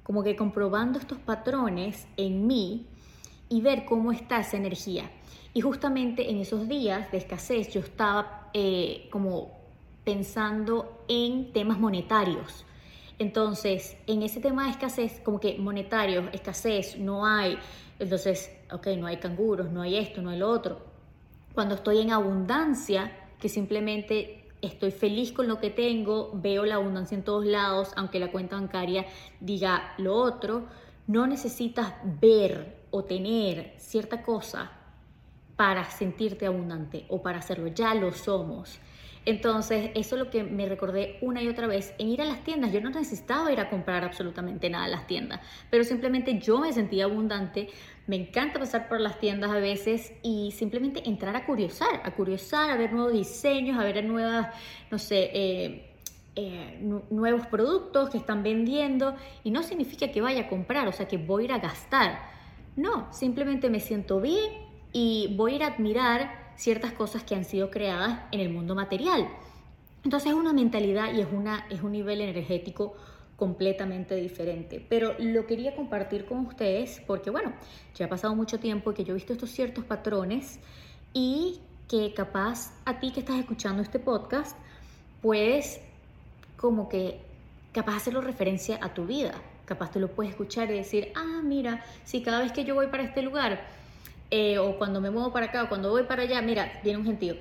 como 0.05 0.23
que 0.23 0.37
comprobando 0.37 1.01
estos 1.01 1.19
patrones 1.19 2.07
en 2.17 2.47
mí 2.47 2.87
y 3.49 3.61
ver 3.61 3.85
cómo 3.85 4.13
está 4.13 4.39
esa 4.41 4.57
energía. 4.57 5.11
Y 5.53 5.61
justamente 5.61 6.31
en 6.31 6.39
esos 6.39 6.69
días 6.69 7.11
de 7.11 7.19
escasez 7.19 7.73
yo 7.73 7.81
estaba 7.81 8.51
eh, 8.53 9.09
como 9.11 9.51
pensando 10.05 11.05
en 11.09 11.53
temas 11.53 11.79
monetarios. 11.79 12.65
Entonces, 13.19 13.97
en 14.07 14.23
ese 14.23 14.41
tema 14.41 14.65
de 14.65 14.71
escasez, 14.73 15.21
como 15.21 15.41
que 15.41 15.57
monetario, 15.59 16.29
escasez, 16.33 16.99
no 16.99 17.25
hay. 17.25 17.57
Entonces, 17.99 18.51
ok, 18.73 18.89
no 18.99 19.07
hay 19.07 19.19
canguros, 19.19 19.71
no 19.71 19.83
hay 19.83 19.97
esto, 19.97 20.21
no 20.21 20.31
hay 20.31 20.39
lo 20.39 20.51
otro. 20.51 20.81
Cuando 21.55 21.77
estoy 21.77 22.01
en 22.01 22.11
abundancia, 22.11 23.13
que 23.39 23.49
simplemente 23.49 24.44
estoy 24.67 24.91
feliz 24.91 25.33
con 25.33 25.49
lo 25.49 25.61
que 25.61 25.71
tengo, 25.71 26.31
veo 26.35 26.65
la 26.65 26.77
abundancia 26.77 27.17
en 27.17 27.25
todos 27.25 27.45
lados, 27.45 27.93
aunque 27.97 28.21
la 28.21 28.31
cuenta 28.31 28.57
bancaria 28.57 29.07
diga 29.41 29.95
lo 29.99 30.15
otro, 30.17 30.67
no 31.07 31.27
necesitas 31.27 31.95
ver 32.21 32.85
o 32.91 33.05
tener 33.05 33.75
cierta 33.79 34.23
cosa 34.23 34.73
para 35.57 35.85
sentirte 35.85 36.47
abundante 36.47 37.07
o 37.09 37.23
para 37.23 37.39
hacerlo, 37.39 37.69
ya 37.69 37.95
lo 37.95 38.13
somos. 38.13 38.79
Entonces, 39.27 39.91
eso 39.95 40.17
es 40.17 40.23
lo 40.23 40.31
que 40.31 40.45
me 40.45 40.69
recordé 40.69 41.19
una 41.23 41.43
y 41.43 41.49
otra 41.49 41.67
vez 41.67 41.95
en 41.99 42.09
ir 42.09 42.21
a 42.21 42.27
las 42.27 42.45
tiendas. 42.45 42.73
Yo 42.73 42.81
no 42.81 42.91
necesitaba 42.91 43.51
ir 43.53 43.61
a 43.61 43.71
comprar 43.71 44.05
absolutamente 44.05 44.69
nada 44.69 44.85
a 44.85 44.89
las 44.89 45.07
tiendas, 45.07 45.41
pero 45.71 45.83
simplemente 45.85 46.39
yo 46.39 46.59
me 46.59 46.73
sentía 46.73 47.05
abundante. 47.05 47.69
Me 48.07 48.17
encanta 48.17 48.59
pasar 48.59 48.87
por 48.87 49.01
las 49.01 49.19
tiendas 49.19 49.51
a 49.51 49.59
veces 49.59 50.13
y 50.23 50.53
simplemente 50.53 51.09
entrar 51.09 51.35
a 51.37 51.47
curiosar, 51.47 52.03
a 52.05 52.11
curiosar, 52.11 52.71
a 52.71 52.77
ver 52.77 52.93
nuevos 52.93 53.15
diseños, 53.15 53.79
a 53.79 53.85
ver 53.85 54.05
nuevas, 54.05 54.49
no 54.91 54.99
sé, 54.99 55.31
eh, 55.33 55.91
eh, 56.37 56.79
nuevos 57.11 57.47
productos 57.47 58.11
que 58.11 58.19
están 58.19 58.43
vendiendo. 58.43 59.17
Y 59.43 59.51
no 59.51 59.63
significa 59.63 60.09
que 60.09 60.21
vaya 60.21 60.43
a 60.43 60.49
comprar, 60.49 60.87
o 60.87 60.93
sea, 60.93 61.09
que 61.09 61.17
voy 61.17 61.45
a 61.45 61.47
ir 61.47 61.53
a 61.53 61.59
gastar. 61.61 62.19
No, 62.77 63.11
simplemente 63.11 63.71
me 63.71 63.81
siento 63.81 64.21
bien 64.21 64.53
y 64.93 65.35
voy 65.37 65.53
a 65.53 65.57
ir 65.57 65.63
a 65.63 65.69
admirar 65.69 66.44
ciertas 66.57 66.93
cosas 66.93 67.25
que 67.25 67.35
han 67.35 67.45
sido 67.45 67.71
creadas 67.71 68.21
en 68.33 68.41
el 68.41 68.51
mundo 68.51 68.75
material. 68.75 69.29
Entonces 70.05 70.31
es 70.33 70.37
una 70.37 70.53
mentalidad 70.53 71.13
y 71.15 71.21
es, 71.21 71.29
una, 71.33 71.67
es 71.71 71.83
un 71.83 71.93
nivel 71.93 72.21
energético 72.21 72.95
completamente 73.37 74.15
diferente. 74.17 74.85
Pero 74.89 75.15
lo 75.19 75.47
quería 75.47 75.75
compartir 75.75 76.27
con 76.27 76.47
ustedes 76.47 77.03
porque, 77.07 77.31
bueno, 77.31 77.53
ya 77.95 78.07
ha 78.07 78.09
pasado 78.09 78.35
mucho 78.35 78.59
tiempo 78.61 78.95
que 78.95 79.05
yo 79.05 79.13
he 79.13 79.15
visto 79.15 79.33
estos 79.33 79.51
ciertos 79.51 79.85
patrones 79.85 80.61
y 81.13 81.61
que 81.89 82.13
capaz 82.15 82.73
a 82.85 82.99
ti 83.01 83.13
que 83.13 83.21
estás 83.21 83.39
escuchando 83.39 83.83
este 83.83 83.99
podcast, 83.99 84.57
puedes 85.21 85.81
como 86.57 86.89
que 86.89 87.21
capaz 87.73 87.97
hacerlo 87.97 88.21
referencia 88.21 88.79
a 88.83 88.95
tu 88.95 89.07
vida. 89.07 89.35
Capaz 89.65 89.91
tú 89.91 90.01
lo 90.01 90.09
puedes 90.09 90.33
escuchar 90.33 90.71
y 90.71 90.75
decir, 90.75 91.13
ah, 91.15 91.41
mira, 91.43 91.83
si 92.05 92.23
cada 92.23 92.41
vez 92.41 92.53
que 92.53 92.65
yo 92.65 92.75
voy 92.75 92.89
para 92.89 93.03
este 93.03 93.23
lugar, 93.23 93.67
eh, 94.31 94.59
o 94.59 94.79
cuando 94.79 95.01
me 95.01 95.11
muevo 95.11 95.33
para 95.33 95.47
acá, 95.47 95.65
o 95.65 95.69
cuando 95.69 95.91
voy 95.91 96.05
para 96.05 96.23
allá, 96.23 96.41
mira, 96.43 96.81
viene 96.83 96.99
un 96.99 97.05
gentío. 97.05 97.37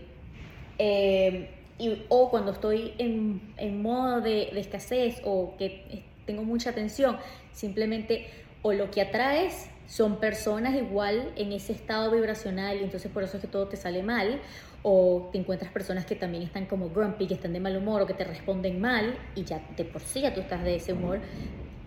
Eh, 0.77 1.49
y, 1.79 2.05
o 2.09 2.29
cuando 2.29 2.51
estoy 2.51 2.93
en, 2.97 3.53
en 3.57 3.81
modo 3.81 4.21
de, 4.21 4.49
de, 4.53 4.59
escasez 4.59 5.21
o 5.23 5.55
que 5.57 6.03
tengo 6.25 6.43
mucha 6.43 6.73
tensión, 6.73 7.17
simplemente 7.51 8.27
o 8.61 8.73
lo 8.73 8.91
que 8.91 9.01
atraes 9.01 9.69
son 9.87 10.19
personas 10.19 10.75
igual 10.75 11.31
en 11.35 11.51
ese 11.51 11.73
estado 11.73 12.11
vibracional 12.11 12.79
y 12.79 12.83
entonces 12.83 13.11
por 13.11 13.23
eso 13.23 13.37
es 13.37 13.41
que 13.41 13.47
todo 13.47 13.67
te 13.67 13.75
sale 13.75 14.01
mal 14.01 14.41
o 14.81 15.29
te 15.31 15.37
encuentras 15.37 15.71
personas 15.71 16.05
que 16.05 16.15
también 16.15 16.43
están 16.43 16.65
como 16.65 16.89
grumpy, 16.89 17.27
que 17.27 17.33
están 17.33 17.53
de 17.53 17.59
mal 17.59 17.75
humor 17.75 18.01
o 18.01 18.05
que 18.05 18.13
te 18.13 18.23
responden 18.23 18.79
mal 18.79 19.15
y 19.35 19.43
ya 19.43 19.61
de 19.75 19.85
por 19.85 20.01
sí 20.01 20.21
ya 20.21 20.33
tú 20.33 20.41
estás 20.41 20.63
de 20.63 20.75
ese 20.75 20.93
humor 20.93 21.19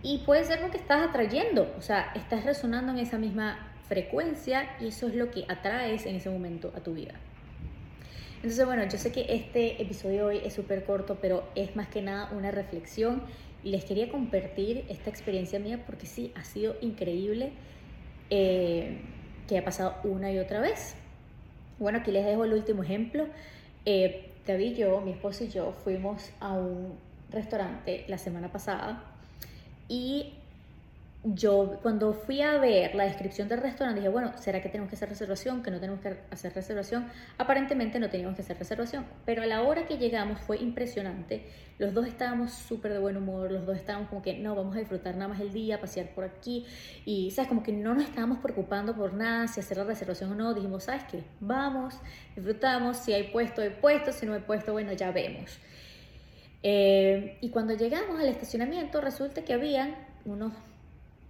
y 0.02 0.18
puede 0.18 0.44
ser 0.44 0.60
lo 0.60 0.70
que 0.70 0.76
estás 0.76 1.08
atrayendo, 1.08 1.74
o 1.78 1.82
sea, 1.82 2.12
estás 2.14 2.44
resonando 2.44 2.92
en 2.92 2.98
esa 2.98 3.18
misma 3.18 3.72
frecuencia 3.88 4.76
y 4.80 4.88
eso 4.88 5.08
es 5.08 5.14
lo 5.14 5.30
que 5.30 5.44
atraes 5.48 6.06
en 6.06 6.16
ese 6.16 6.30
momento 6.30 6.72
a 6.76 6.80
tu 6.80 6.94
vida. 6.94 7.14
Entonces, 8.36 8.64
bueno, 8.66 8.84
yo 8.84 8.98
sé 8.98 9.12
que 9.12 9.26
este 9.28 9.82
episodio 9.82 10.26
hoy 10.26 10.40
es 10.44 10.54
súper 10.54 10.84
corto, 10.84 11.18
pero 11.20 11.44
es 11.54 11.74
más 11.74 11.88
que 11.88 12.02
nada 12.02 12.30
una 12.32 12.50
reflexión 12.50 13.22
y 13.64 13.70
les 13.70 13.84
quería 13.84 14.10
compartir 14.10 14.84
esta 14.88 15.10
experiencia 15.10 15.58
mía 15.58 15.82
porque 15.86 16.06
sí, 16.06 16.32
ha 16.36 16.44
sido 16.44 16.76
increíble 16.80 17.52
eh, 18.30 19.00
que 19.48 19.58
ha 19.58 19.64
pasado 19.64 19.96
una 20.04 20.30
y 20.30 20.38
otra 20.38 20.60
vez. 20.60 20.94
Bueno, 21.78 21.98
aquí 21.98 22.12
les 22.12 22.24
dejo 22.24 22.44
el 22.44 22.52
último 22.52 22.82
ejemplo. 22.82 23.26
Eh, 23.84 24.30
David 24.46 24.76
yo, 24.76 25.00
mi 25.00 25.12
esposo 25.12 25.44
y 25.44 25.48
yo, 25.48 25.72
fuimos 25.72 26.30
a 26.38 26.52
un 26.52 26.94
restaurante 27.30 28.04
la 28.06 28.18
semana 28.18 28.52
pasada 28.52 29.02
y 29.88 30.34
yo 31.34 31.80
cuando 31.82 32.12
fui 32.12 32.40
a 32.40 32.58
ver 32.58 32.94
la 32.94 33.04
descripción 33.04 33.48
del 33.48 33.60
restaurante 33.60 34.00
dije, 34.00 34.12
bueno, 34.12 34.32
¿será 34.38 34.62
que 34.62 34.68
tenemos 34.68 34.88
que 34.88 34.94
hacer 34.94 35.08
reservación? 35.08 35.60
Que 35.60 35.72
no 35.72 35.80
tenemos 35.80 36.00
que 36.00 36.16
hacer 36.30 36.54
reservación. 36.54 37.10
Aparentemente 37.36 37.98
no 37.98 38.08
teníamos 38.08 38.36
que 38.36 38.42
hacer 38.42 38.56
reservación, 38.56 39.04
pero 39.24 39.42
a 39.42 39.46
la 39.46 39.62
hora 39.62 39.86
que 39.86 39.98
llegamos 39.98 40.40
fue 40.40 40.58
impresionante. 40.58 41.46
Los 41.78 41.92
dos 41.92 42.06
estábamos 42.06 42.52
súper 42.52 42.92
de 42.92 43.00
buen 43.00 43.16
humor, 43.16 43.50
los 43.50 43.66
dos 43.66 43.76
estábamos 43.76 44.08
como 44.08 44.22
que 44.22 44.38
no, 44.38 44.54
vamos 44.54 44.76
a 44.76 44.78
disfrutar 44.78 45.16
nada 45.16 45.28
más 45.28 45.40
el 45.40 45.52
día, 45.52 45.80
pasear 45.80 46.10
por 46.14 46.22
aquí 46.22 46.64
y, 47.04 47.32
¿sabes? 47.32 47.48
Como 47.48 47.62
que 47.64 47.72
no 47.72 47.94
nos 47.94 48.04
estábamos 48.04 48.38
preocupando 48.38 48.94
por 48.94 49.12
nada, 49.12 49.48
si 49.48 49.58
hacer 49.58 49.78
la 49.78 49.84
reservación 49.84 50.30
o 50.30 50.34
no. 50.36 50.54
Dijimos, 50.54 50.84
¿sabes 50.84 51.02
qué? 51.10 51.24
Vamos, 51.40 51.94
disfrutamos, 52.36 52.98
si 52.98 53.12
hay 53.12 53.32
puesto, 53.32 53.62
hay 53.62 53.70
puesto, 53.70 54.12
si 54.12 54.26
no 54.26 54.34
hay 54.34 54.40
puesto, 54.42 54.72
bueno, 54.72 54.92
ya 54.92 55.10
vemos. 55.10 55.58
Eh, 56.62 57.38
y 57.40 57.50
cuando 57.50 57.74
llegamos 57.74 58.20
al 58.20 58.28
estacionamiento 58.28 59.00
resulta 59.00 59.44
que 59.44 59.52
habían 59.52 59.96
unos 60.24 60.52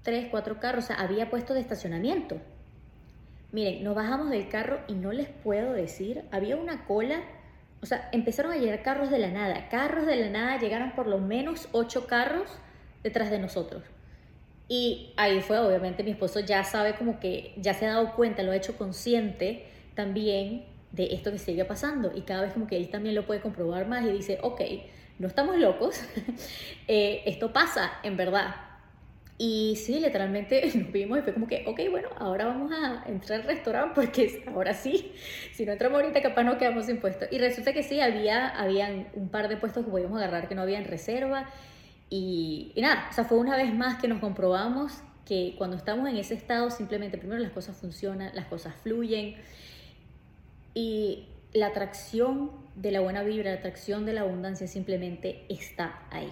tres, 0.06 0.28
cuatro 0.30 0.60
carros, 0.60 0.84
o 0.84 0.86
sea, 0.86 0.96
había 0.96 1.28
puesto 1.28 1.52
de 1.52 1.60
estacionamiento. 1.60 2.36
Miren, 3.50 3.82
nos 3.82 3.96
bajamos 3.96 4.30
del 4.30 4.48
carro 4.48 4.78
y 4.86 4.94
no 4.94 5.10
les 5.12 5.28
puedo 5.28 5.72
decir, 5.72 6.22
había 6.30 6.56
una 6.56 6.86
cola, 6.86 7.24
o 7.82 7.86
sea, 7.86 8.08
empezaron 8.12 8.52
a 8.52 8.56
llegar 8.56 8.82
carros 8.82 9.10
de 9.10 9.18
la 9.18 9.28
nada, 9.28 9.68
carros 9.68 10.06
de 10.06 10.14
la 10.14 10.30
nada, 10.30 10.60
llegaron 10.60 10.92
por 10.92 11.08
lo 11.08 11.18
menos 11.18 11.68
ocho 11.72 12.06
carros 12.06 12.48
detrás 13.02 13.30
de 13.30 13.40
nosotros. 13.40 13.82
Y 14.68 15.12
ahí 15.16 15.40
fue, 15.40 15.58
obviamente, 15.58 16.04
mi 16.04 16.12
esposo 16.12 16.38
ya 16.38 16.62
sabe 16.62 16.94
como 16.94 17.18
que 17.18 17.52
ya 17.56 17.74
se 17.74 17.86
ha 17.86 17.94
dado 17.94 18.14
cuenta, 18.14 18.44
lo 18.44 18.52
ha 18.52 18.56
hecho 18.56 18.78
consciente 18.78 19.66
también 19.96 20.66
de 20.92 21.14
esto 21.14 21.32
que 21.32 21.38
sigue 21.38 21.64
pasando. 21.64 22.12
Y 22.14 22.22
cada 22.22 22.42
vez 22.42 22.52
como 22.52 22.68
que 22.68 22.76
él 22.76 22.90
también 22.90 23.16
lo 23.16 23.26
puede 23.26 23.40
comprobar 23.40 23.88
más 23.88 24.04
y 24.04 24.12
dice, 24.12 24.38
ok, 24.42 24.60
no 25.18 25.26
estamos 25.26 25.56
locos, 25.56 26.00
eh, 26.88 27.22
esto 27.26 27.52
pasa 27.52 27.94
en 28.04 28.16
verdad. 28.16 28.65
Y 29.38 29.76
sí, 29.76 30.00
literalmente 30.00 30.62
nos 30.74 30.92
vimos 30.92 31.18
y 31.18 31.22
fue 31.22 31.34
como 31.34 31.46
que, 31.46 31.64
ok, 31.66 31.80
bueno, 31.90 32.08
ahora 32.18 32.46
vamos 32.46 32.72
a 32.72 33.04
entrar 33.06 33.40
al 33.40 33.46
restaurante 33.46 33.92
porque 33.94 34.44
ahora 34.54 34.74
sí, 34.74 35.12
si 35.52 35.66
no 35.66 35.72
entramos 35.72 36.00
ahorita 36.00 36.22
capaz 36.22 36.44
no 36.44 36.58
quedamos 36.58 36.86
sin 36.86 36.98
puesto. 36.98 37.26
Y 37.30 37.38
resulta 37.38 37.72
que 37.72 37.82
sí, 37.82 38.00
había 38.00 38.48
habían 38.48 39.08
un 39.14 39.28
par 39.28 39.48
de 39.48 39.56
puestos 39.56 39.84
que 39.84 39.90
podíamos 39.90 40.18
agarrar 40.18 40.48
que 40.48 40.54
no 40.54 40.62
había 40.62 40.80
reserva. 40.80 41.48
Y, 42.08 42.72
y 42.74 42.80
nada, 42.80 43.08
o 43.10 43.12
sea, 43.12 43.24
fue 43.24 43.38
una 43.38 43.56
vez 43.56 43.74
más 43.74 44.00
que 44.00 44.08
nos 44.08 44.20
comprobamos 44.20 45.02
que 45.26 45.54
cuando 45.58 45.76
estamos 45.76 46.08
en 46.08 46.16
ese 46.16 46.34
estado 46.34 46.70
simplemente 46.70 47.18
primero 47.18 47.40
las 47.40 47.50
cosas 47.50 47.76
funcionan, 47.76 48.30
las 48.34 48.46
cosas 48.46 48.74
fluyen 48.76 49.34
y 50.72 51.26
la 51.52 51.68
atracción 51.68 52.52
de 52.76 52.92
la 52.92 53.00
buena 53.00 53.22
vibra, 53.22 53.50
la 53.50 53.58
atracción 53.58 54.06
de 54.06 54.12
la 54.12 54.20
abundancia 54.20 54.68
simplemente 54.68 55.44
está 55.48 56.02
ahí. 56.10 56.30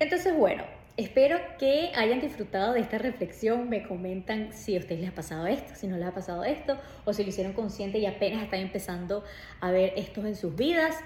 Entonces, 0.00 0.36
bueno, 0.36 0.64
espero 1.02 1.38
que 1.58 1.90
hayan 1.94 2.20
disfrutado 2.20 2.72
de 2.72 2.80
esta 2.80 2.98
reflexión. 2.98 3.68
Me 3.68 3.86
comentan 3.86 4.52
si 4.52 4.76
a 4.76 4.80
ustedes 4.80 5.00
les 5.00 5.10
ha 5.10 5.14
pasado 5.14 5.46
esto, 5.46 5.74
si 5.74 5.86
no 5.86 5.96
les 5.96 6.06
ha 6.06 6.14
pasado 6.14 6.44
esto, 6.44 6.78
o 7.04 7.12
si 7.12 7.22
lo 7.22 7.28
hicieron 7.28 7.52
consciente 7.52 7.98
y 7.98 8.06
apenas 8.06 8.42
están 8.42 8.60
empezando 8.60 9.24
a 9.60 9.70
ver 9.70 9.94
esto 9.96 10.24
en 10.26 10.36
sus 10.36 10.54
vidas. 10.54 10.96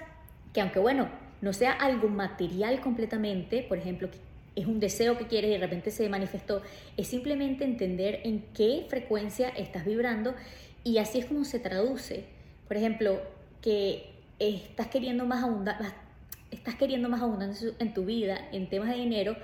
Que 0.53 0.61
aunque 0.61 0.79
bueno, 0.79 1.09
no 1.41 1.53
sea 1.53 1.71
algo 1.71 2.09
material 2.09 2.81
completamente, 2.81 3.63
por 3.63 3.77
ejemplo, 3.77 4.09
es 4.55 4.65
un 4.65 4.79
deseo 4.79 5.17
que 5.17 5.27
quieres 5.27 5.51
y 5.51 5.53
de 5.53 5.59
repente 5.59 5.91
se 5.91 6.09
manifestó, 6.09 6.63
es 6.97 7.07
simplemente 7.07 7.63
entender 7.63 8.21
en 8.23 8.41
qué 8.55 8.87
frecuencia 8.89 9.49
estás 9.49 9.85
vibrando 9.85 10.33
y 10.83 10.97
así 10.97 11.19
es 11.19 11.25
como 11.25 11.45
se 11.45 11.59
traduce. 11.59 12.25
Por 12.67 12.75
ejemplo, 12.75 13.21
que 13.61 14.09
estás 14.39 14.87
queriendo 14.87 15.25
más 15.25 15.43
abundancia, 15.43 15.93
estás 16.49 16.75
queriendo 16.75 17.07
más 17.07 17.21
abundancia 17.21 17.69
en 17.77 17.93
tu 17.93 18.05
vida, 18.05 18.49
en 18.51 18.67
temas 18.67 18.89
de 18.89 18.95
dinero, 18.95 19.35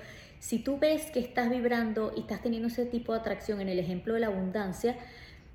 si 0.44 0.58
tú 0.58 0.78
ves 0.78 1.10
que 1.10 1.20
estás 1.20 1.48
vibrando 1.48 2.12
y 2.14 2.20
estás 2.20 2.42
teniendo 2.42 2.68
ese 2.68 2.84
tipo 2.84 3.14
de 3.14 3.20
atracción 3.20 3.62
en 3.62 3.70
el 3.70 3.78
ejemplo 3.78 4.12
de 4.12 4.20
la 4.20 4.26
abundancia, 4.26 4.94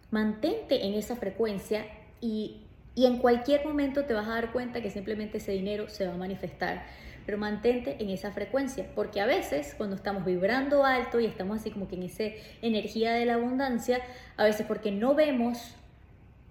mantente 0.10 0.88
en 0.88 0.96
esa 0.96 1.15
frecuencia 1.15 1.86
y, 2.22 2.62
y 2.96 3.05
en 3.05 3.19
cualquier 3.19 3.63
momento 3.67 4.05
te 4.05 4.15
vas 4.15 4.27
a 4.27 4.31
dar 4.31 4.51
cuenta 4.51 4.81
que 4.81 4.89
simplemente 4.89 5.38
ese 5.38 5.51
dinero 5.51 5.89
se 5.89 6.08
va 6.08 6.15
a 6.15 6.17
manifestar 6.17 6.88
pero 7.24 7.38
mantente 7.38 7.98
en 8.00 8.10
esa 8.10 8.31
frecuencia, 8.31 8.88
porque 8.96 9.22
a 9.22 9.27
veces 9.27 9.75
cuando 9.77 9.96
estamos 9.96 10.25
vibrando 10.25 10.84
alto 10.84 11.19
y 11.19 11.27
estamos 11.27 11.60
así 11.60 11.69
como 11.69 11.88
que 11.88 11.93
en 11.93 12.01
esa 12.01 12.24
energía 12.63 13.13
de 13.13 13.27
la 13.27 13.36
abundancia, 13.36 14.01
a 14.38 14.46
veces 14.46 14.65
porque 14.65 14.91
no 14.91 15.13
vemos 15.13 15.75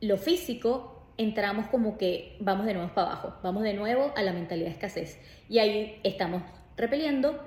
lo 0.01 0.17
físico, 0.17 1.03
entramos 1.17 1.67
como 1.67 1.99
que 1.99 2.37
vamos 2.39 2.67
de 2.67 2.75
nuevo 2.75 2.95
para 2.95 3.09
abajo, 3.09 3.35
vamos 3.43 3.65
de 3.65 3.75
nuevo 3.75 4.13
a 4.17 4.23
la 4.23 4.33
mentalidad 4.33 4.69
de 4.69 4.75
escasez. 4.75 5.19
Y 5.49 5.59
ahí 5.59 6.01
estamos 6.05 6.45
repeliendo 6.77 7.43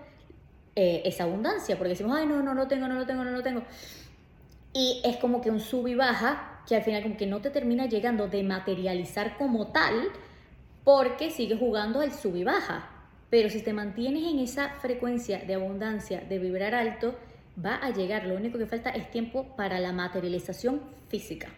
eh, 0.76 1.02
esa 1.06 1.24
abundancia, 1.24 1.78
porque 1.78 1.90
decimos, 1.90 2.18
ay, 2.18 2.26
no, 2.26 2.42
no 2.42 2.54
lo 2.54 2.68
tengo, 2.68 2.88
no 2.88 2.96
lo 2.96 3.06
tengo, 3.06 3.24
no 3.24 3.32
lo 3.32 3.44
tengo. 3.44 3.64
Y 4.74 5.02
es 5.04 5.18
como 5.18 5.42
que 5.42 5.50
un 5.52 5.60
sub 5.60 5.88
y 5.88 5.96
baja 5.96 6.62
que 6.68 6.76
al 6.76 6.84
final 6.84 7.04
como 7.04 7.18
que 7.18 7.28
no 7.28 7.42
te 7.42 7.50
termina 7.50 7.88
llegando 7.88 8.28
de 8.28 8.44
materializar 8.44 9.38
como 9.38 9.68
tal, 9.68 10.10
porque 10.84 11.30
sigues 11.30 11.60
jugando 11.60 12.02
al 12.02 12.14
sub 12.14 12.36
y 12.36 12.44
baja. 12.44 12.90
Pero 13.30 13.50
si 13.50 13.62
te 13.62 13.74
mantienes 13.74 14.24
en 14.32 14.40
esa 14.40 14.70
frecuencia 14.82 15.40
de 15.40 15.56
abundancia, 15.56 16.22
de 16.22 16.40
vibrar 16.40 16.76
alto, 16.76 17.16
va 17.64 17.76
a 17.76 17.90
llegar. 17.92 18.26
Lo 18.26 18.36
único 18.36 18.58
que 18.58 18.66
falta 18.66 18.90
es 18.92 19.10
tiempo 19.12 19.56
para 19.56 19.80
la 19.80 19.92
materialización 19.92 20.82
física. 21.10 21.50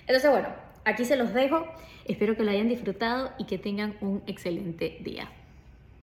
Entonces, 0.00 0.30
bueno, 0.30 0.48
aquí 0.84 1.04
se 1.04 1.16
los 1.16 1.32
dejo. 1.34 1.66
Espero 2.04 2.36
que 2.36 2.44
lo 2.44 2.50
hayan 2.50 2.68
disfrutado 2.68 3.32
y 3.38 3.44
que 3.44 3.58
tengan 3.58 3.96
un 4.00 4.22
excelente 4.26 4.98
día. 5.00 5.30